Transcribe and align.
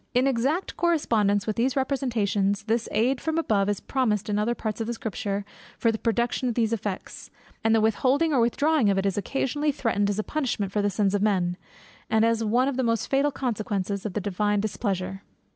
In 0.15 0.25
exact 0.25 0.77
correspondence 0.77 1.45
with 1.45 1.57
these 1.57 1.75
representations, 1.75 2.63
this 2.63 2.89
aid 2.91 3.21
from 3.21 3.37
above 3.37 3.69
is 3.69 3.79
promised 3.79 4.29
in 4.29 4.39
other 4.39 4.55
parts 4.55 4.81
of 4.81 4.89
Scripture 4.91 5.45
for 5.77 5.91
the 5.91 5.99
production 5.99 6.49
of 6.49 6.55
those 6.55 6.73
effects; 6.73 7.29
and 7.63 7.75
the 7.75 7.81
withholding 7.81 8.33
or 8.33 8.39
withdrawing 8.39 8.89
of 8.89 8.97
it 8.97 9.05
is 9.05 9.15
occasionally 9.15 9.71
threatened 9.71 10.09
as 10.09 10.17
a 10.17 10.23
punishment 10.23 10.71
for 10.71 10.81
the 10.81 10.89
sins 10.89 11.13
of 11.13 11.21
men, 11.21 11.55
and 12.09 12.25
as 12.25 12.43
one 12.43 12.67
of 12.67 12.77
the 12.77 12.83
most 12.83 13.11
fatal 13.11 13.29
consequences 13.29 14.03
of 14.03 14.13
the 14.13 14.21
Divine 14.21 14.59
displeasure. 14.59 15.21